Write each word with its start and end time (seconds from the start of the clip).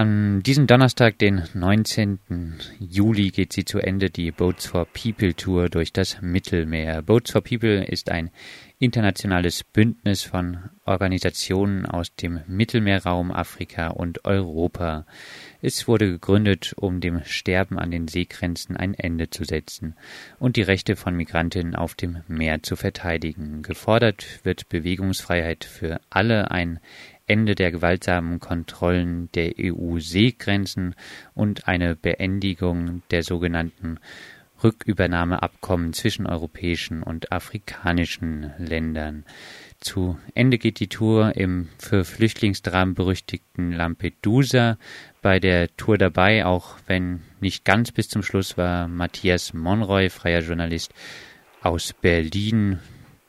An 0.00 0.42
diesem 0.42 0.66
Donnerstag, 0.66 1.18
den 1.18 1.42
19. 1.52 2.20
Juli, 2.78 3.28
geht 3.32 3.52
sie 3.52 3.66
zu 3.66 3.80
Ende, 3.80 4.08
die 4.08 4.30
Boats 4.30 4.64
for 4.64 4.86
People 4.86 5.34
Tour 5.34 5.68
durch 5.68 5.92
das 5.92 6.22
Mittelmeer. 6.22 7.02
Boats 7.02 7.32
for 7.32 7.42
People 7.42 7.84
ist 7.84 8.10
ein 8.10 8.30
internationales 8.78 9.62
Bündnis 9.62 10.22
von 10.22 10.70
Organisationen 10.86 11.84
aus 11.84 12.14
dem 12.14 12.40
Mittelmeerraum, 12.46 13.30
Afrika 13.30 13.88
und 13.88 14.24
Europa. 14.24 15.04
Es 15.60 15.86
wurde 15.86 16.10
gegründet, 16.10 16.72
um 16.76 17.00
dem 17.00 17.22
Sterben 17.24 17.78
an 17.78 17.90
den 17.90 18.08
Seegrenzen 18.08 18.78
ein 18.78 18.94
Ende 18.94 19.28
zu 19.28 19.44
setzen 19.44 19.96
und 20.38 20.56
die 20.56 20.62
Rechte 20.62 20.96
von 20.96 21.14
Migrantinnen 21.14 21.74
auf 21.74 21.94
dem 21.94 22.22
Meer 22.26 22.62
zu 22.62 22.74
verteidigen. 22.74 23.60
Gefordert 23.60 24.40
wird 24.44 24.70
Bewegungsfreiheit 24.70 25.64
für 25.64 26.00
alle, 26.08 26.50
ein 26.50 26.80
Ende 27.30 27.54
der 27.54 27.70
gewaltsamen 27.70 28.40
Kontrollen 28.40 29.30
der 29.36 29.52
EU-Seegrenzen 29.56 30.96
und 31.32 31.68
eine 31.68 31.94
Beendigung 31.94 33.02
der 33.12 33.22
sogenannten 33.22 34.00
Rückübernahmeabkommen 34.64 35.92
zwischen 35.92 36.26
europäischen 36.26 37.04
und 37.04 37.30
afrikanischen 37.30 38.52
Ländern. 38.58 39.24
Zu 39.78 40.18
Ende 40.34 40.58
geht 40.58 40.80
die 40.80 40.88
Tour 40.88 41.36
im 41.36 41.68
für 41.78 42.04
Flüchtlingsdramen 42.04 42.96
berüchtigten 42.96 43.70
Lampedusa. 43.70 44.76
Bei 45.22 45.38
der 45.38 45.74
Tour 45.76 45.98
dabei, 45.98 46.44
auch 46.44 46.78
wenn 46.88 47.22
nicht 47.40 47.64
ganz 47.64 47.92
bis 47.92 48.08
zum 48.08 48.24
Schluss, 48.24 48.58
war 48.58 48.88
Matthias 48.88 49.54
Monroy, 49.54 50.10
freier 50.10 50.40
Journalist 50.40 50.92
aus 51.62 51.92
Berlin, 51.92 52.80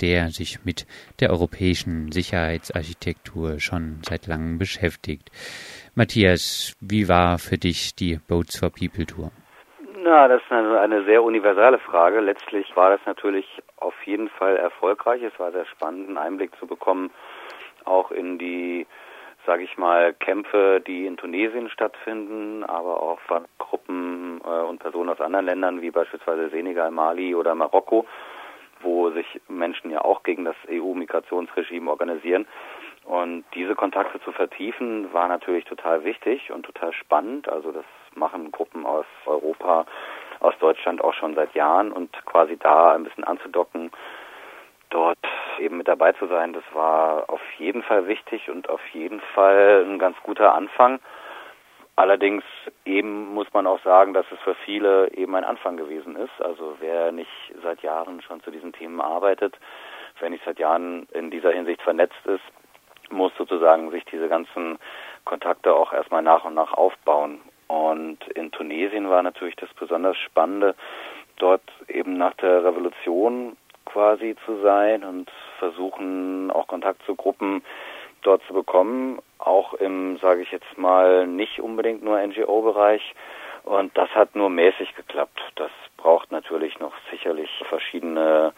der 0.02 0.30
sich 0.30 0.66
mit 0.66 0.86
der 1.20 1.30
europäischen 1.30 2.12
Sicherheitsarchitektur 2.12 3.60
schon 3.60 4.02
seit 4.04 4.28
langem 4.28 4.58
beschäftigt. 4.58 5.30
Matthias, 5.96 6.76
wie 6.82 7.08
war 7.08 7.38
für 7.38 7.58
dich 7.58 7.96
die 7.96 8.20
Boats 8.28 8.60
for 8.60 8.70
People 8.70 9.06
Tour? 9.06 9.32
Na, 10.04 10.28
das 10.28 10.42
ist 10.42 10.52
eine, 10.52 10.80
eine 10.80 11.04
sehr 11.04 11.22
universale 11.22 11.78
Frage. 11.78 12.22
Letztlich 12.22 12.76
war 12.76 12.90
das 12.90 13.02
natürlich 13.06 13.46
auf 13.78 13.94
jeden 14.06 14.30
Fall 14.30 14.58
erfolgreich. 14.58 15.22
Es 15.22 15.38
war 15.40 15.52
sehr 15.52 15.66
spannend, 15.66 16.08
einen 16.08 16.18
Einblick 16.18 16.56
zu 16.58 16.66
bekommen, 16.66 17.12
auch 17.86 18.10
in 18.10 18.40
die, 18.40 18.88
sage 19.46 19.64
ich 19.64 19.78
mal, 19.78 20.14
Kämpfe, 20.14 20.82
die 20.86 21.06
in 21.06 21.18
Tunesien 21.18 21.70
stattfinden, 21.70 22.64
aber 22.64 23.04
auch 23.04 23.20
von 23.28 23.46
Gruppen 23.60 24.42
äh, 24.44 24.64
und 24.64 24.80
Personen 24.80 25.10
aus 25.10 25.22
anderen 25.22 25.46
Ländern 25.46 25.82
wie 25.82 25.92
beispielsweise 25.92 26.50
Senegal, 26.50 26.90
Mali 26.90 27.36
oder 27.36 27.54
Marokko 27.54 28.08
wo 28.84 29.10
sich 29.12 29.42
Menschen 29.48 29.92
ja 29.92 30.04
auch 30.04 30.24
gegen 30.24 30.46
das 30.46 30.56
EU-Migrationsregime 30.70 31.90
organisieren. 31.90 32.48
Und 33.04 33.46
diese 33.56 33.76
Kontakte 33.76 34.22
zu 34.22 34.32
vertiefen 34.32 35.12
war 35.12 35.28
natürlich 35.28 35.66
total 35.66 36.04
wichtig 36.04 36.52
und 36.52 36.66
total 36.66 36.94
spannend. 36.94 37.50
Also 37.50 37.72
das 37.72 37.86
machen 38.16 38.52
Gruppen 38.52 38.86
aus 38.86 39.06
Europa, 39.26 39.86
aus 40.40 40.54
Deutschland 40.60 41.04
auch 41.04 41.14
schon 41.14 41.36
seit 41.36 41.54
Jahren 41.56 41.92
und 41.92 42.12
quasi 42.26 42.58
da 42.58 42.94
ein 42.94 43.04
bisschen 43.04 43.24
anzudocken, 43.24 43.92
dort 44.90 45.18
eben 45.60 45.78
mit 45.78 45.88
dabei 45.88 46.12
zu 46.14 46.28
sein, 46.28 46.54
das 46.54 46.64
war 46.74 47.30
auf 47.30 47.42
jeden 47.58 47.82
Fall 47.84 48.08
wichtig 48.08 48.50
und 48.50 48.70
auf 48.70 48.86
jeden 48.94 49.22
Fall 49.34 49.86
ein 49.88 50.00
ganz 50.00 50.18
guter 50.24 50.54
Anfang. 50.54 51.00
Allerdings 51.96 52.44
eben 52.86 53.34
muss 53.34 53.48
man 53.54 53.68
auch 53.68 53.82
sagen, 53.84 54.14
dass 54.14 54.26
es 54.32 54.40
für 54.40 54.56
viele 54.56 55.12
eben 55.14 55.36
ein 55.36 55.44
Anfang 55.44 55.78
gewesen 55.78 56.16
ist. 56.16 56.42
Also 56.42 56.76
wer 56.80 57.12
nicht 57.12 57.30
seit 57.62 57.82
Jahren 57.84 58.22
schon 58.22 58.42
zu 58.42 58.52
diesen 58.52 58.74
Themen 58.74 59.02
arbeitet, 59.02 59.58
wer 60.20 60.30
nicht 60.30 60.44
seit 60.46 60.60
Jahren 60.60 61.08
in 61.14 61.32
dieser 61.32 61.52
Hinsicht 61.52 61.82
vernetzt 61.82 62.26
ist, 62.26 62.44
muss 63.12 63.34
sozusagen 63.38 63.92
sich 63.92 64.06
diese 64.06 64.30
ganzen 64.30 64.80
Kontakte 65.26 65.76
auch 65.76 65.94
erstmal 65.94 66.22
nach 66.22 66.46
und 66.46 66.54
nach 66.54 66.74
aufbauen. 66.74 67.42
Und 67.68 68.28
in 68.36 68.52
Tunesien 68.52 69.10
war 69.10 69.22
natürlich 69.24 69.56
das 69.58 69.74
besonders 69.74 70.18
Spannende, 70.18 70.76
dort 71.38 71.64
eben 71.88 72.18
nach 72.18 72.34
der 72.36 72.64
Revolution 72.64 73.58
quasi 73.86 74.36
zu 74.46 74.62
sein 74.62 75.04
und 75.04 75.30
versuchen 75.60 76.52
auch 76.52 76.68
Kontakt 76.68 77.04
zu 77.06 77.16
Gruppen 77.16 77.64
dort 78.22 78.42
zu 78.48 78.54
bekommen, 78.54 79.20
auch 79.40 79.74
im, 79.74 80.18
sage 80.18 80.42
ich 80.42 80.52
jetzt 80.52 80.78
mal, 80.78 81.28
nicht 81.28 81.60
unbedingt 81.60 82.04
nur 82.04 82.20
NGO-Bereich. 82.20 83.14
Und 83.64 83.96
das 83.98 84.10
hat 84.10 84.36
nur 84.36 84.50
mäßig 84.50 84.96
geklappt. 84.96 85.40
Das 85.56 85.72
braucht 85.98 86.32
natürlich 86.32 86.80
noch 86.80 86.94
sicherlich 87.12 87.50
verschiedene 87.70 88.54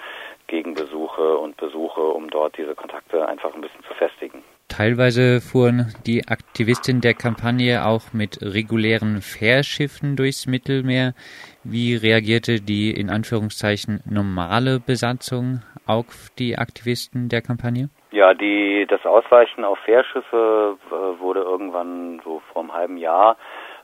Gegenbesuche 0.47 1.37
und 1.37 1.57
Besuche, 1.57 2.01
um 2.01 2.29
dort 2.29 2.57
diese 2.57 2.75
Kontakte 2.75 3.27
einfach 3.27 3.53
ein 3.53 3.61
bisschen 3.61 3.83
zu 3.83 3.93
festigen. 3.95 4.43
Teilweise 4.75 5.39
fuhren 5.39 5.93
die 6.07 6.27
Aktivistinnen 6.27 6.99
der 6.99 7.13
Kampagne 7.13 7.85
auch 7.85 8.11
mit 8.11 8.39
regulären 8.41 9.21
Fährschiffen 9.21 10.15
durchs 10.15 10.47
Mittelmeer. 10.47 11.13
Wie 11.63 11.95
reagierte 11.95 12.59
die 12.59 12.89
in 12.89 13.11
Anführungszeichen 13.11 14.01
normale 14.09 14.79
Besatzung 14.79 15.61
auf 15.85 16.31
die 16.39 16.57
Aktivisten 16.57 17.29
der 17.29 17.43
Kampagne? 17.43 17.89
Ja, 18.09 18.33
die, 18.33 18.87
das 18.89 19.05
Ausweichen 19.05 19.63
auf 19.63 19.77
Fährschiffe 19.85 20.77
äh, 20.87 21.19
wurde 21.19 21.41
irgendwann 21.41 22.19
so 22.23 22.41
vor 22.51 22.63
einem 22.63 22.73
halben 22.73 22.97
Jahr 22.97 23.37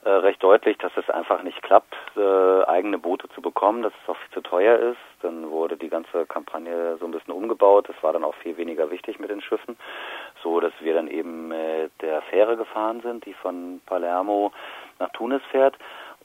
äh, 0.04 0.10
recht 0.10 0.42
deutlich, 0.42 0.78
dass 0.78 0.92
es 0.96 1.10
einfach 1.10 1.44
nicht 1.44 1.62
klappt, 1.62 1.94
äh, 2.16 2.64
eigene 2.66 2.98
Boote 2.98 3.28
zu 3.30 3.42
bekommen, 3.42 3.82
dass 3.82 3.94
es 4.04 4.10
auch 4.10 4.18
viel 4.18 4.34
zu 4.34 4.42
teuer 4.42 4.78
ist. 4.78 4.98
Dann 5.22 5.50
wurde 5.50 5.76
die 5.78 5.90
ganze 5.90 6.26
Kampagne 6.26 6.98
so 6.98 7.06
ein 7.06 7.12
bisschen 7.12 7.34
umgebaut. 7.34 7.90
Es 7.90 8.04
war 8.04 8.14
dann 8.14 8.24
auch 8.24 8.36
viel 8.36 8.58
weniger 8.58 8.92
wichtig 8.92 9.20
mit 9.20 9.30
den 9.30 9.42
Schiffen, 9.42 9.78
so 10.42 10.60
dass 10.60 10.74
wir 10.80 10.94
dann 10.94 11.08
eben 11.08 11.50
mit 11.50 11.92
der 12.02 12.22
Fähre 12.24 12.56
gefahren 12.56 13.02
sind, 13.02 13.26
die 13.26 13.34
von 13.34 13.82
Palermo 13.86 14.52
nach 15.00 15.10
Tunis 15.10 15.42
fährt. 15.52 15.76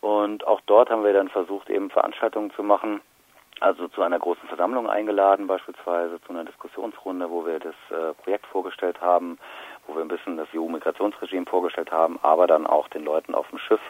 Und 0.00 0.46
auch 0.46 0.60
dort 0.66 0.90
haben 0.90 1.02
wir 1.02 1.12
dann 1.12 1.28
versucht, 1.28 1.70
eben 1.70 1.90
Veranstaltungen 1.90 2.50
zu 2.52 2.62
machen, 2.62 3.00
also 3.60 3.88
zu 3.88 4.02
einer 4.02 4.18
großen 4.18 4.46
Versammlung 4.48 4.88
eingeladen, 4.88 5.46
beispielsweise 5.46 6.20
zu 6.22 6.30
einer 6.30 6.44
Diskussionsrunde, 6.44 7.30
wo 7.30 7.46
wir 7.46 7.58
das 7.58 7.74
äh, 7.90 8.12
Projekt 8.22 8.46
vorgestellt 8.46 9.00
haben, 9.00 9.38
wo 9.86 9.94
wir 9.94 10.02
ein 10.02 10.08
bisschen 10.08 10.36
das 10.36 10.48
EU-Migrationsregime 10.54 11.46
vorgestellt 11.46 11.92
haben, 11.92 12.18
aber 12.22 12.46
dann 12.46 12.66
auch 12.66 12.88
den 12.88 13.04
Leuten 13.04 13.34
auf 13.34 13.48
dem 13.50 13.58
Schiff 13.58 13.80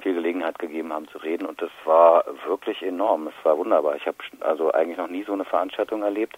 viel 0.00 0.14
Gelegenheit 0.14 0.58
gegeben 0.58 0.92
haben 0.92 1.08
zu 1.08 1.18
reden 1.18 1.46
und 1.46 1.60
das 1.62 1.70
war 1.84 2.24
wirklich 2.46 2.82
enorm. 2.82 3.28
Es 3.28 3.44
war 3.44 3.56
wunderbar. 3.56 3.96
Ich 3.96 4.06
habe 4.06 4.18
also 4.40 4.72
eigentlich 4.72 4.98
noch 4.98 5.08
nie 5.08 5.24
so 5.24 5.32
eine 5.32 5.44
Veranstaltung 5.44 6.02
erlebt. 6.02 6.36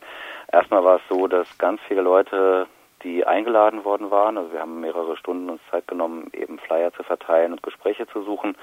Erstmal 0.53 0.84
war 0.84 0.97
es 0.97 1.03
so, 1.08 1.26
dass 1.26 1.58
ganz 1.58 1.81
viele 1.88 2.03
Leute, 2.03 2.69
die 3.03 3.26
eingeladen 3.26 3.84
worden 3.84 4.10
waren, 4.10 4.38
also 4.38 4.53
wir 4.53 4.60
haben 4.60 4.81
mehrere 4.81 5.16
Stunden 5.16 5.50
uns 5.50 5.60
Zeit 5.70 5.87
genommen, 5.88 6.31
eben 6.32 6.58
Flyer 6.58 6.92
zu 6.92 7.03
verteilen 7.03 7.53
und 7.53 7.62
Gespräche 7.62 8.06
zu 8.06 8.22
suchen 8.22 8.56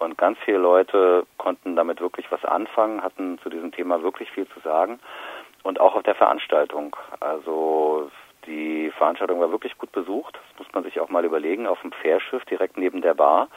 und 0.00 0.16
ganz 0.16 0.38
viele 0.46 0.56
Leute 0.56 1.26
konnten 1.36 1.76
damit 1.76 2.00
wirklich 2.00 2.32
was 2.32 2.42
anfangen, 2.42 3.02
hatten 3.02 3.38
zu 3.42 3.50
diesem 3.50 3.70
Thema 3.70 4.02
wirklich 4.02 4.30
viel 4.30 4.48
zu 4.48 4.58
sagen. 4.60 4.98
Und 5.62 5.78
auch 5.78 5.94
auf 5.94 6.02
der 6.04 6.14
Veranstaltung. 6.14 6.96
Also 7.20 8.10
die 8.46 8.90
Veranstaltung 8.96 9.40
war 9.40 9.50
wirklich 9.50 9.76
gut 9.78 9.92
besucht. 9.92 10.34
Das 10.34 10.58
muss 10.58 10.74
man 10.74 10.84
sich 10.84 11.00
auch 11.00 11.08
mal 11.08 11.24
überlegen, 11.24 11.66
auf 11.66 11.80
dem 11.82 11.92
Fährschiff 11.92 12.44
direkt 12.44 12.76
neben 12.76 13.02
der 13.02 13.14
Bar, 13.14 13.48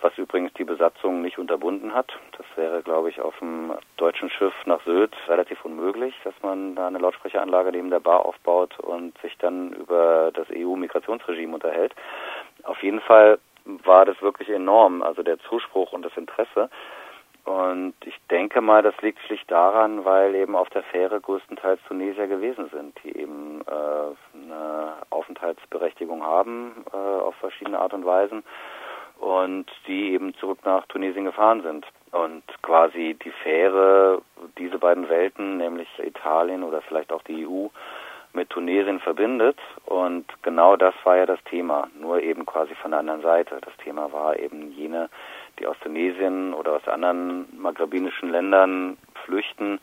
was 0.00 0.16
übrigens 0.18 0.52
die 0.54 0.64
Besatzung 0.64 1.22
nicht 1.22 1.38
unterbunden 1.38 1.94
hat. 1.94 2.12
Das 2.36 2.46
wäre, 2.56 2.82
glaube 2.82 3.08
ich, 3.08 3.20
auf 3.20 3.38
dem 3.38 3.72
deutschen 3.96 4.30
Schiff 4.30 4.54
nach 4.66 4.82
Sylt 4.84 5.14
relativ 5.28 5.64
unmöglich, 5.64 6.14
dass 6.24 6.34
man 6.42 6.74
da 6.74 6.86
eine 6.86 6.98
Lautsprecheranlage 6.98 7.72
neben 7.72 7.90
der 7.90 8.00
Bar 8.00 8.26
aufbaut 8.26 8.78
und 8.80 9.16
sich 9.18 9.36
dann 9.38 9.72
über 9.72 10.30
das 10.32 10.48
EU-Migrationsregime 10.50 11.54
unterhält. 11.54 11.94
Auf 12.64 12.82
jeden 12.82 13.00
Fall 13.00 13.38
war 13.64 14.04
das 14.04 14.20
wirklich 14.22 14.48
enorm, 14.48 15.02
also 15.02 15.22
der 15.22 15.38
Zuspruch 15.40 15.92
und 15.92 16.02
das 16.02 16.16
Interesse. 16.16 16.70
Und 17.46 17.94
ich 18.04 18.18
denke 18.28 18.60
mal, 18.60 18.82
das 18.82 19.00
liegt 19.02 19.20
schlicht 19.20 19.48
daran, 19.48 20.04
weil 20.04 20.34
eben 20.34 20.56
auf 20.56 20.68
der 20.70 20.82
Fähre 20.82 21.20
größtenteils 21.20 21.80
Tunesier 21.86 22.26
gewesen 22.26 22.68
sind, 22.72 22.98
die 23.04 23.16
eben 23.16 23.60
äh, 23.60 24.36
eine 24.36 24.94
Aufenthaltsberechtigung 25.10 26.24
haben 26.24 26.84
äh, 26.92 26.96
auf 26.96 27.36
verschiedene 27.36 27.78
Art 27.78 27.94
und 27.94 28.04
Weisen 28.04 28.42
und 29.20 29.66
die 29.86 30.12
eben 30.12 30.34
zurück 30.34 30.58
nach 30.64 30.86
Tunesien 30.86 31.24
gefahren 31.24 31.62
sind. 31.62 31.86
Und 32.10 32.42
quasi 32.62 33.16
die 33.24 33.30
Fähre, 33.30 34.22
diese 34.58 34.78
beiden 34.78 35.08
Welten, 35.08 35.58
nämlich 35.58 35.88
Italien 35.98 36.64
oder 36.64 36.82
vielleicht 36.82 37.12
auch 37.12 37.22
die 37.22 37.46
EU, 37.46 37.68
mit 38.36 38.50
Tunesien 38.50 39.00
verbindet. 39.00 39.58
Und 39.86 40.26
genau 40.42 40.76
das 40.76 40.94
war 41.04 41.16
ja 41.16 41.26
das 41.26 41.42
Thema, 41.44 41.88
nur 41.98 42.22
eben 42.22 42.46
quasi 42.46 42.74
von 42.76 42.92
der 42.92 43.00
anderen 43.00 43.22
Seite. 43.22 43.58
Das 43.62 43.76
Thema 43.78 44.12
war 44.12 44.38
eben 44.38 44.70
jene, 44.72 45.08
die 45.58 45.66
aus 45.66 45.76
Tunesien 45.82 46.54
oder 46.54 46.72
aus 46.72 46.88
anderen 46.88 47.46
maghrebinischen 47.58 48.30
Ländern 48.30 48.96
flüchten 49.24 49.80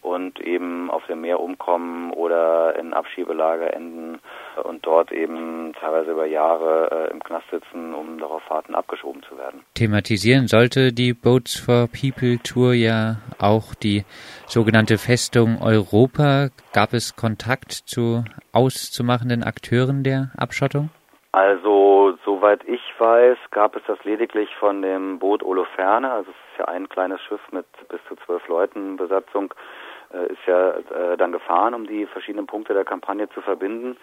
und 0.00 0.40
eben 0.40 0.90
auf 0.90 1.04
dem 1.06 1.22
Meer 1.22 1.40
umkommen 1.40 2.12
oder 2.12 2.76
in 2.78 2.94
Abschiebelager 2.94 3.74
enden 3.74 4.20
und 4.62 4.86
dort 4.86 5.12
eben 5.12 5.72
teilweise 5.78 6.12
über 6.12 6.26
Jahre 6.26 7.08
äh, 7.08 7.12
im 7.12 7.22
Knast 7.22 7.50
sitzen, 7.50 7.94
um 7.94 8.18
darauf 8.18 8.42
warten, 8.48 8.74
abgeschoben 8.74 9.22
zu 9.22 9.36
werden. 9.36 9.62
Thematisieren 9.74 10.46
sollte 10.46 10.92
die 10.92 11.14
Boats 11.14 11.58
for 11.58 11.88
People 11.88 12.38
Tour 12.38 12.74
ja 12.74 13.16
auch 13.38 13.74
die 13.74 14.04
sogenannte 14.46 14.98
Festung 14.98 15.60
Europa. 15.60 16.48
Gab 16.72 16.92
es 16.92 17.16
Kontakt 17.16 17.72
zu 17.72 18.24
auszumachenden 18.52 19.42
Akteuren 19.42 20.04
der 20.04 20.30
Abschottung? 20.36 20.90
Also, 21.32 21.97
soweit 22.38 22.62
ich 22.68 22.80
weiß, 22.98 23.36
gab 23.50 23.74
es 23.74 23.82
das 23.88 24.02
lediglich 24.04 24.54
von 24.56 24.80
dem 24.80 25.18
Boot 25.18 25.42
Oloferne, 25.42 26.12
also 26.12 26.30
es 26.30 26.36
ist 26.36 26.58
ja 26.60 26.66
ein 26.66 26.88
kleines 26.88 27.20
Schiff 27.22 27.40
mit 27.50 27.66
bis 27.88 28.00
zu 28.06 28.14
zwölf 28.24 28.46
Leuten 28.46 28.96
Besatzung, 28.96 29.52
äh, 30.14 30.32
ist 30.32 30.46
ja 30.46 30.70
äh, 30.70 31.16
dann 31.16 31.32
gefahren, 31.32 31.74
um 31.74 31.86
die 31.86 32.06
verschiedenen 32.06 32.46
Punkte 32.46 32.74
der 32.74 32.84
Kampagne 32.84 33.28
zu 33.30 33.40
verbinden. 33.40 33.96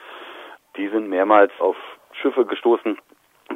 Die 0.75 0.89
sind 0.89 1.07
mehrmals 1.07 1.53
auf 1.59 1.77
Schiffe 2.11 2.45
gestoßen, 2.45 2.97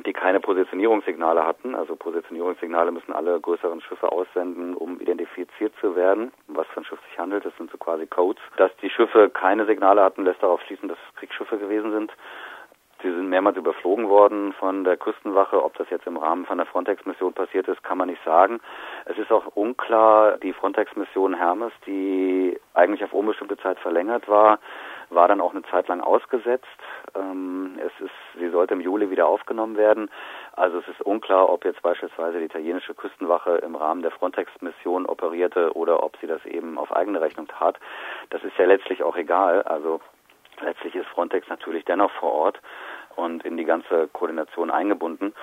die 0.05 0.13
keine 0.13 0.39
Positionierungssignale 0.39 1.45
hatten. 1.45 1.75
Also 1.75 1.97
Positionierungssignale 1.97 2.91
müssen 2.91 3.11
alle 3.11 3.37
größeren 3.37 3.81
Schiffe 3.81 4.09
aussenden, 4.09 4.75
um 4.75 5.01
identifiziert 5.01 5.73
zu 5.81 5.97
werden, 5.97 6.31
was 6.47 6.67
für 6.67 6.79
ein 6.79 6.85
Schiff 6.85 6.99
sich 7.09 7.19
handelt. 7.19 7.43
Das 7.43 7.55
sind 7.57 7.69
so 7.69 7.77
quasi 7.77 8.07
Codes. 8.07 8.41
Dass 8.55 8.71
die 8.77 8.89
Schiffe 8.89 9.29
keine 9.29 9.65
Signale 9.65 10.01
hatten, 10.01 10.23
lässt 10.23 10.41
darauf 10.41 10.61
schließen, 10.61 10.87
dass 10.87 10.97
es 11.09 11.15
Kriegsschiffe 11.17 11.57
gewesen 11.57 11.91
sind. 11.91 12.13
Sie 13.01 13.09
sind 13.09 13.29
mehrmals 13.29 13.55
überflogen 13.55 14.09
worden 14.09 14.51
von 14.53 14.83
der 14.83 14.97
Küstenwache. 14.97 15.63
Ob 15.63 15.77
das 15.77 15.89
jetzt 15.89 16.05
im 16.05 16.17
Rahmen 16.17 16.45
von 16.45 16.57
der 16.57 16.67
Frontex-Mission 16.67 17.33
passiert 17.33 17.67
ist, 17.69 17.81
kann 17.81 17.97
man 17.97 18.09
nicht 18.09 18.23
sagen. 18.25 18.59
Es 19.05 19.17
ist 19.17 19.31
auch 19.31 19.47
unklar, 19.55 20.37
die 20.37 20.51
Frontex-Mission 20.51 21.33
Hermes, 21.33 21.71
die 21.85 22.59
eigentlich 22.73 23.03
auf 23.03 23.13
unbestimmte 23.13 23.57
Zeit 23.57 23.79
verlängert 23.79 24.27
war, 24.27 24.59
war 25.09 25.27
dann 25.27 25.39
auch 25.39 25.53
eine 25.53 25.63
Zeit 25.63 25.87
lang 25.87 26.01
ausgesetzt. 26.01 26.67
Ähm, 27.15 27.79
es 27.79 28.03
ist, 28.03 28.11
sie 28.37 28.49
sollte 28.49 28.73
im 28.73 28.81
Juli 28.81 29.09
wieder 29.09 29.27
aufgenommen 29.27 29.77
werden. 29.77 30.09
Also 30.53 30.79
es 30.79 30.87
ist 30.89 31.01
unklar, 31.01 31.49
ob 31.49 31.63
jetzt 31.63 31.81
beispielsweise 31.81 32.39
die 32.39 32.45
italienische 32.45 32.93
Küstenwache 32.93 33.57
im 33.57 33.75
Rahmen 33.75 34.01
der 34.01 34.11
Frontex-Mission 34.11 35.05
operierte 35.05 35.71
oder 35.73 36.03
ob 36.03 36.17
sie 36.17 36.27
das 36.27 36.45
eben 36.45 36.77
auf 36.77 36.93
eigene 36.93 37.21
Rechnung 37.21 37.47
tat. 37.47 37.79
Das 38.29 38.43
ist 38.43 38.57
ja 38.57 38.65
letztlich 38.65 39.03
auch 39.03 39.15
egal. 39.15 39.63
Also 39.63 40.01
letztlich 40.61 40.95
ist 40.95 41.07
Frontex 41.07 41.47
natürlich 41.47 41.85
dennoch 41.85 42.11
vor 42.11 42.33
Ort 42.33 42.61
und 43.15 43.43
in 43.45 43.57
die 43.57 43.65
ganze 43.65 44.07
Koordination 44.13 44.71
eingebunden. 44.71 45.33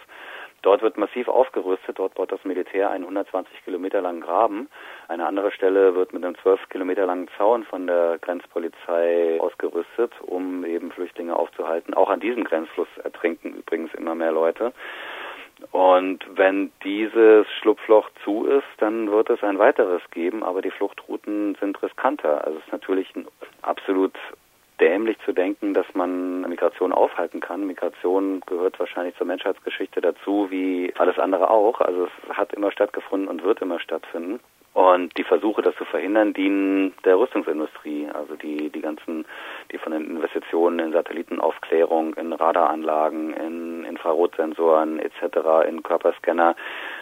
Dort 0.63 0.83
wird 0.83 0.99
massiv 0.99 1.29
aufgerüstet, 1.29 1.99
dort 1.99 2.15
baut 2.15 2.33
das 2.33 2.45
Militär 2.45 2.91
einen 2.91 3.05
120 3.05 3.65
Kilometer 3.65 4.01
langen 4.01 4.21
Graben. 4.21 4.69
Eine 5.07 5.27
andere 5.27 5.53
Stelle 5.53 5.95
wird 5.95 6.13
mit 6.13 6.25
einem 6.25 6.37
12 6.37 6.69
Kilometer 6.69 7.07
langen 7.07 7.29
Zaun 7.37 7.65
von 7.65 7.87
der 7.87 8.19
Grenzpolizei 8.21 9.39
ausgerüstet, 9.41 10.13
um 10.21 10.65
eben 10.65 10.91
Flüchtlinge 10.91 11.37
aufzuhalten. 11.37 11.95
Auch 11.95 12.11
an 12.11 12.21
diesem 12.21 12.43
Grenzfluss 12.43 12.89
ertrinken 13.05 13.55
übrigens 13.55 13.95
immer 13.95 14.17
mehr 14.17 14.33
Leute. 14.33 14.73
Und 15.71 16.25
wenn 16.37 16.73
dieses 16.85 17.47
Schlupfloch 17.61 18.11
zu 18.25 18.47
ist, 18.47 18.67
dann 18.79 19.11
wird 19.11 19.31
es 19.31 19.43
ein 19.43 19.59
weiteres 19.59 20.03
geben, 20.11 20.43
aber 20.43 20.63
die 20.63 20.71
Fluchtrouten 20.71 21.57
sind 21.61 21.81
riskanter. 21.83 22.45
Also 22.45 22.59
es 22.59 22.65
ist 22.65 22.73
natürlich 22.73 23.13
absolut 23.63 24.15
dämlich 24.81 25.19
zu 25.25 25.33
denken, 25.33 25.75
dass 25.75 25.87
man 25.95 26.43
Migration 26.43 26.93
aufhalten 26.93 27.41
kann. 27.41 27.67
Migration 27.67 28.41
gehört 28.47 28.79
wahrscheinlich 28.79 29.17
zur 29.17 29.27
Menschheitsgeschichte 29.27 30.01
dazu, 30.01 30.51
wie 30.51 30.93
alles 30.99 31.19
andere 31.19 31.51
auch. 31.51 31.81
Also 31.81 32.07
es 32.07 32.37
hat 32.37 32.53
immer 32.55 32.71
stattgefunden 32.71 33.29
und 33.29 33.43
wird 33.43 33.61
immer 33.61 33.81
stattfinden. 33.81 34.41
Und 34.75 35.17
die 35.19 35.25
Versuche, 35.25 35.61
das 35.61 35.75
zu 35.75 35.85
verhindern, 35.85 36.35
dienen 36.35 36.95
der 37.05 37.19
Rüstungsindustrie. 37.19 38.09
Also 38.13 38.37
die, 38.37 38.71
die 38.71 38.81
ganzen, 38.81 39.25
die 39.73 39.79
von 39.79 39.91
den 39.91 40.07
Investitionen 40.07 40.79
in 40.79 40.93
Satellitenaufklärung, 40.93 42.15
in 42.15 42.33
Radaranlagen, 42.33 43.33
in 43.35 43.85
Infrarotsensoren 43.85 45.01
etc., 45.01 45.67
in 45.69 45.83
Körperscanner 45.83 46.55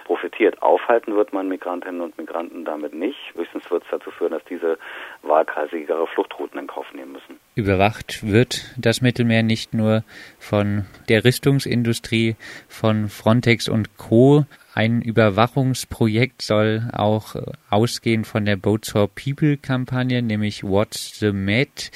profitiert. 0.06 0.62
Aufhalten 0.62 1.16
wird 1.16 1.32
man 1.32 1.48
Migrantinnen 1.48 2.00
und 2.00 2.16
Migranten 2.16 2.64
damit 2.64 2.94
nicht. 2.94 3.18
Höchstens 3.34 3.68
wird 3.70 3.82
es 3.84 3.90
dazu 3.90 4.10
führen, 4.12 4.30
dass 4.30 4.44
diese 4.44 4.78
waghalsigere 5.22 6.06
Fluchtrouten 6.06 6.60
in 6.60 6.68
Kauf 6.68 6.86
nehmen 6.94 7.12
müssen. 7.12 7.40
Überwacht 7.56 8.24
wird 8.26 8.72
das 8.78 9.00
Mittelmeer 9.02 9.42
nicht 9.42 9.74
nur 9.74 10.04
von 10.38 10.86
der 11.08 11.24
Rüstungsindustrie, 11.24 12.36
von 12.68 13.08
Frontex 13.08 13.68
und 13.68 13.96
Co. 13.98 14.44
Ein 14.74 15.02
Überwachungsprojekt 15.02 16.42
soll 16.42 16.88
auch 16.92 17.34
ausgehen 17.68 18.24
von 18.24 18.44
der 18.44 18.56
Boats 18.56 18.92
for 18.92 19.08
People 19.08 19.56
Kampagne, 19.56 20.22
nämlich 20.22 20.62
What's 20.62 21.18
the 21.18 21.32
Met. 21.32 21.90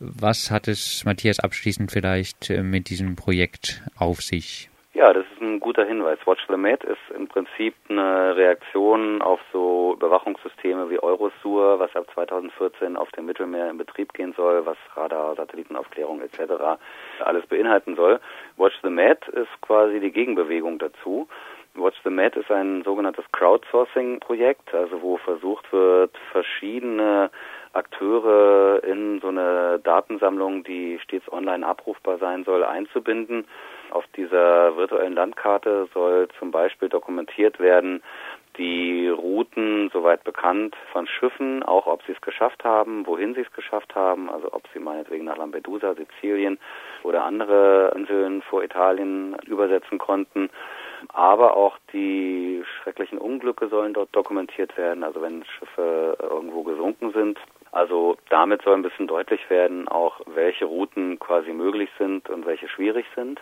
Was 0.00 0.50
hat 0.50 0.68
es, 0.68 1.04
Matthias, 1.04 1.40
abschließend 1.40 1.90
vielleicht 1.90 2.50
äh, 2.50 2.62
mit 2.62 2.88
diesem 2.88 3.16
Projekt 3.16 3.82
auf 3.96 4.22
sich? 4.22 4.70
Ja, 4.98 5.12
das 5.12 5.24
ist 5.32 5.40
ein 5.40 5.60
guter 5.60 5.84
Hinweis. 5.84 6.18
Watch 6.24 6.44
the 6.48 6.56
Med 6.56 6.82
ist 6.82 6.98
im 7.14 7.28
Prinzip 7.28 7.72
eine 7.88 8.34
Reaktion 8.34 9.22
auf 9.22 9.38
so 9.52 9.94
Überwachungssysteme 9.96 10.90
wie 10.90 11.00
Eurosur, 11.00 11.78
was 11.78 11.94
ab 11.94 12.06
2014 12.14 12.96
auf 12.96 13.08
dem 13.12 13.26
Mittelmeer 13.26 13.70
in 13.70 13.78
Betrieb 13.78 14.12
gehen 14.12 14.32
soll, 14.36 14.66
was 14.66 14.76
Radar, 14.96 15.36
Satellitenaufklärung 15.36 16.20
etc. 16.20 16.80
alles 17.20 17.46
beinhalten 17.46 17.94
soll. 17.94 18.18
Watch 18.56 18.74
the 18.82 18.90
Med 18.90 19.20
ist 19.28 19.60
quasi 19.60 20.00
die 20.00 20.10
Gegenbewegung 20.10 20.80
dazu. 20.80 21.28
Watch 21.76 21.98
the 22.02 22.10
Med 22.10 22.34
ist 22.34 22.50
ein 22.50 22.82
sogenanntes 22.82 23.24
Crowdsourcing-Projekt, 23.30 24.74
also 24.74 25.00
wo 25.00 25.16
versucht 25.18 25.72
wird, 25.72 26.18
verschiedene 26.32 27.30
Akteure 27.72 28.82
in 28.82 29.20
so 29.20 29.28
eine 29.28 29.78
Datensammlung, 29.78 30.64
die 30.64 30.98
stets 31.04 31.30
online 31.32 31.64
abrufbar 31.64 32.18
sein 32.18 32.42
soll, 32.42 32.64
einzubinden. 32.64 33.46
Auf 33.90 34.04
dieser 34.16 34.76
virtuellen 34.76 35.14
Landkarte 35.14 35.88
soll 35.94 36.28
zum 36.38 36.50
Beispiel 36.50 36.88
dokumentiert 36.88 37.58
werden, 37.58 38.02
die 38.58 39.08
Routen 39.08 39.88
soweit 39.92 40.24
bekannt 40.24 40.76
von 40.92 41.06
Schiffen, 41.06 41.62
auch 41.62 41.86
ob 41.86 42.02
sie 42.04 42.12
es 42.12 42.20
geschafft 42.20 42.64
haben, 42.64 43.06
wohin 43.06 43.34
sie 43.34 43.42
es 43.42 43.52
geschafft 43.52 43.94
haben, 43.94 44.28
also 44.28 44.52
ob 44.52 44.64
sie 44.72 44.80
meinetwegen 44.80 45.24
nach 45.24 45.36
Lampedusa, 45.36 45.94
Sizilien 45.94 46.58
oder 47.04 47.24
andere 47.24 47.92
Inseln 47.94 48.42
vor 48.42 48.62
Italien 48.64 49.36
übersetzen 49.46 49.98
konnten. 49.98 50.50
Aber 51.12 51.56
auch 51.56 51.78
die 51.92 52.64
schrecklichen 52.82 53.18
Unglücke 53.18 53.68
sollen 53.68 53.94
dort 53.94 54.14
dokumentiert 54.14 54.76
werden, 54.76 55.04
also 55.04 55.22
wenn 55.22 55.44
Schiffe 55.44 56.18
irgendwo 56.20 56.64
gesunken 56.64 57.12
sind. 57.12 57.38
Also 57.70 58.16
damit 58.28 58.62
soll 58.62 58.74
ein 58.74 58.82
bisschen 58.82 59.06
deutlich 59.06 59.48
werden, 59.50 59.86
auch 59.86 60.20
welche 60.26 60.64
Routen 60.64 61.20
quasi 61.20 61.52
möglich 61.52 61.90
sind 61.98 62.28
und 62.28 62.46
welche 62.46 62.68
schwierig 62.68 63.06
sind, 63.14 63.40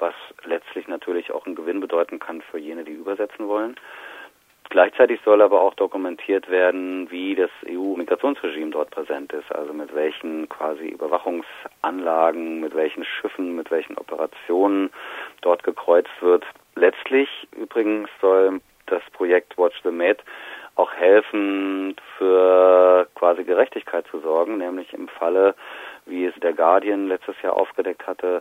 was 0.00 0.14
letztlich 0.44 0.88
natürlich 0.88 1.32
auch 1.32 1.46
einen 1.46 1.54
Gewinn 1.54 1.80
bedeuten 1.80 2.18
kann 2.18 2.42
für 2.42 2.58
jene, 2.58 2.84
die 2.84 2.92
übersetzen 2.92 3.48
wollen. 3.48 3.76
Gleichzeitig 4.70 5.20
soll 5.24 5.42
aber 5.42 5.60
auch 5.62 5.74
dokumentiert 5.74 6.48
werden, 6.48 7.10
wie 7.10 7.34
das 7.34 7.50
EU-Migrationsregime 7.66 8.70
dort 8.70 8.90
präsent 8.90 9.32
ist, 9.32 9.50
also 9.52 9.72
mit 9.72 9.92
welchen 9.96 10.48
quasi 10.48 10.86
Überwachungsanlagen, 10.86 12.60
mit 12.60 12.76
welchen 12.76 13.04
Schiffen, 13.04 13.56
mit 13.56 13.72
welchen 13.72 13.98
Operationen 13.98 14.90
dort 15.40 15.64
gekreuzt 15.64 16.10
wird. 16.20 16.44
Letztlich 16.76 17.48
übrigens 17.56 18.08
soll 18.20 18.60
das 18.86 19.02
Projekt 19.12 19.58
Watch 19.58 19.76
the 19.82 19.90
Med 19.90 20.22
auch 20.76 20.92
helfen, 20.92 21.96
für 22.16 23.08
quasi 23.16 23.42
Gerechtigkeit 23.42 24.06
zu 24.08 24.20
sorgen, 24.20 24.58
nämlich 24.58 24.92
im 24.94 25.08
Falle, 25.08 25.56
wie 26.06 26.26
es 26.26 26.34
der 26.36 26.52
Guardian 26.52 27.08
letztes 27.08 27.34
Jahr 27.42 27.56
aufgedeckt 27.56 28.06
hatte, 28.06 28.40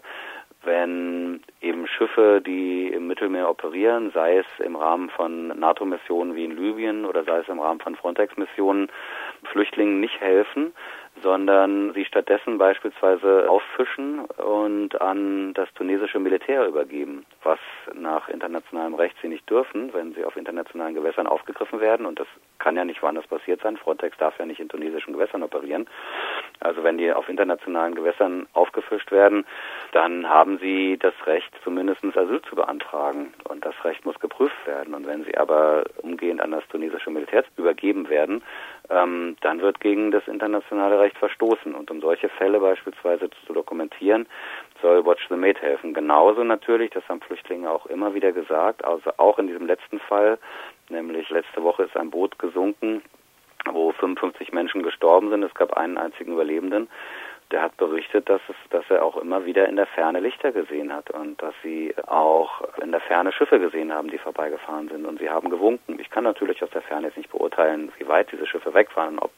wenn 0.63 1.41
eben 1.61 1.87
Schiffe, 1.87 2.41
die 2.45 2.87
im 2.87 3.07
Operieren, 3.79 4.11
sei 4.11 4.39
es 4.39 4.45
im 4.65 4.75
Rahmen 4.75 5.09
von 5.09 5.47
NATO-Missionen 5.57 6.35
wie 6.35 6.43
in 6.43 6.51
Libyen 6.51 7.05
oder 7.05 7.23
sei 7.23 7.39
es 7.39 7.47
im 7.47 7.61
Rahmen 7.61 7.79
von 7.79 7.95
Frontex-Missionen, 7.95 8.91
Flüchtlingen 9.53 10.01
nicht 10.01 10.19
helfen, 10.19 10.73
sondern 11.23 11.93
sie 11.93 12.05
stattdessen 12.05 12.57
beispielsweise 12.57 13.49
auffischen 13.49 14.19
und 14.25 14.99
an 15.01 15.53
das 15.53 15.71
tunesische 15.73 16.19
Militär 16.19 16.67
übergeben, 16.67 17.25
was 17.43 17.59
nach 17.93 18.29
internationalem 18.29 18.95
Recht 18.95 19.15
sie 19.21 19.27
nicht 19.27 19.49
dürfen, 19.49 19.93
wenn 19.93 20.13
sie 20.13 20.23
auf 20.23 20.35
internationalen 20.37 20.95
Gewässern 20.95 21.27
aufgegriffen 21.27 21.79
werden. 21.79 22.05
Und 22.05 22.19
das 22.19 22.27
kann 22.59 22.75
ja 22.75 22.85
nicht 22.85 23.01
woanders 23.01 23.27
passiert 23.27 23.61
sein. 23.61 23.77
Frontex 23.77 24.17
darf 24.17 24.37
ja 24.37 24.45
nicht 24.45 24.59
in 24.59 24.69
tunesischen 24.69 25.13
Gewässern 25.13 25.43
operieren. 25.43 25.87
Also 26.59 26.83
wenn 26.83 26.97
die 26.97 27.11
auf 27.11 27.29
internationalen 27.29 27.95
Gewässern 27.95 28.47
aufgefischt 28.53 29.11
werden, 29.11 29.45
dann 29.91 30.27
haben 30.29 30.59
sie 30.59 30.97
das 30.97 31.13
Recht, 31.25 31.51
zumindest 31.63 32.03
Asyl 32.03 32.41
zu 32.41 32.55
beantragen. 32.55 33.33
Und 33.45 33.65
das 33.65 33.75
Recht 33.83 34.05
muss 34.05 34.19
geprüft 34.19 34.67
werden. 34.67 34.93
Und 34.93 35.07
wenn 35.07 35.23
sie 35.23 35.37
aber 35.37 35.83
umgehend 35.97 36.41
an 36.41 36.51
das 36.51 36.67
tunesische 36.67 37.09
Militär 37.09 37.43
übergeben 37.57 38.09
werden, 38.09 38.43
ähm, 38.89 39.37
dann 39.41 39.61
wird 39.61 39.79
gegen 39.79 40.11
das 40.11 40.27
internationale 40.27 40.99
Recht 40.99 41.08
verstoßen. 41.17 41.73
Und 41.75 41.91
um 41.91 42.01
solche 42.01 42.29
Fälle 42.29 42.59
beispielsweise 42.59 43.29
zu 43.45 43.53
dokumentieren, 43.53 44.27
soll 44.81 45.05
Watch 45.05 45.25
the 45.29 45.35
Mate 45.35 45.61
helfen. 45.61 45.93
Genauso 45.93 46.43
natürlich, 46.43 46.91
das 46.91 47.07
haben 47.09 47.21
Flüchtlinge 47.21 47.69
auch 47.69 47.85
immer 47.85 48.13
wieder 48.13 48.31
gesagt, 48.31 48.83
also 48.83 49.11
auch 49.17 49.39
in 49.39 49.47
diesem 49.47 49.65
letzten 49.65 49.99
Fall, 49.99 50.37
nämlich 50.89 51.29
letzte 51.29 51.63
Woche 51.63 51.83
ist 51.83 51.97
ein 51.97 52.11
Boot 52.11 52.37
gesunken, 52.39 53.01
wo 53.71 53.91
55 53.91 54.51
Menschen 54.53 54.83
gestorben 54.83 55.29
sind. 55.29 55.43
Es 55.43 55.53
gab 55.53 55.73
einen 55.73 55.97
einzigen 55.97 56.33
Überlebenden 56.33 56.89
der 57.51 57.63
hat 57.63 57.77
berichtet, 57.77 58.29
dass 58.29 58.41
es, 58.47 58.55
dass 58.69 58.85
er 58.89 59.03
auch 59.03 59.17
immer 59.17 59.45
wieder 59.45 59.67
in 59.67 59.75
der 59.75 59.87
Ferne 59.87 60.19
Lichter 60.19 60.51
gesehen 60.51 60.93
hat 60.93 61.09
und 61.09 61.41
dass 61.41 61.53
sie 61.63 61.95
auch 62.05 62.61
in 62.81 62.91
der 62.91 63.01
Ferne 63.01 63.31
Schiffe 63.31 63.59
gesehen 63.59 63.91
haben, 63.91 64.09
die 64.09 64.19
vorbeigefahren 64.19 64.89
sind 64.89 65.05
und 65.05 65.19
sie 65.19 65.29
haben 65.29 65.49
gewunken. 65.49 65.99
Ich 65.99 66.11
kann 66.11 66.23
natürlich 66.23 66.61
aus 66.61 66.69
der 66.69 66.83
Ferne 66.83 67.07
jetzt 67.07 67.17
nicht 67.17 67.31
beurteilen, 67.31 67.91
wie 67.97 68.07
weit 68.07 68.31
diese 68.31 68.45
Schiffe 68.45 68.73
weg 68.73 68.95
waren, 68.95 69.17
ob 69.17 69.31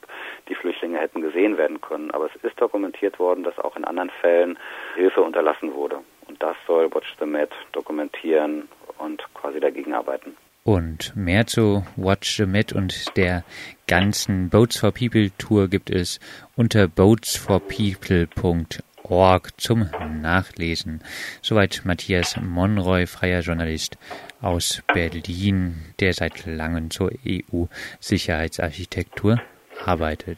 die 0.49 0.55
Flüchtlinge 0.55 0.99
hätten 0.99 1.21
gesehen 1.21 1.57
werden 1.57 1.79
können, 1.79 2.11
aber 2.11 2.25
es 2.25 2.43
ist 2.43 2.59
dokumentiert 2.59 3.17
worden, 3.17 3.43
dass 3.43 3.57
auch 3.59 3.77
in 3.77 3.85
anderen 3.85 4.09
Fällen 4.21 4.59
Hilfe 4.95 5.21
unterlassen 5.21 5.73
wurde. 5.73 5.99
Und 6.27 6.41
das 6.43 6.57
soll 6.67 6.93
Watch 6.93 7.15
the 7.19 7.25
Med 7.25 7.51
dokumentieren 7.71 8.67
und 8.97 9.25
quasi 9.33 9.59
dagegen 9.59 9.93
arbeiten. 9.93 10.35
Und 10.71 11.15
mehr 11.17 11.47
zu 11.47 11.85
Watch 11.97 12.37
the 12.37 12.45
Met 12.45 12.71
und 12.71 13.17
der 13.17 13.43
ganzen 13.87 14.49
Boats 14.49 14.77
for 14.77 14.93
People 14.93 15.29
Tour 15.37 15.67
gibt 15.67 15.89
es 15.89 16.21
unter 16.55 16.87
boatsforpeople.org 16.87 19.59
zum 19.59 19.89
Nachlesen. 20.21 21.01
Soweit 21.41 21.81
Matthias 21.83 22.37
Monroy, 22.37 23.05
freier 23.05 23.41
Journalist 23.41 23.97
aus 24.39 24.81
Berlin, 24.93 25.75
der 25.99 26.13
seit 26.13 26.45
langem 26.45 26.89
zur 26.89 27.11
EU-Sicherheitsarchitektur 27.27 29.41
arbeitet. 29.85 30.37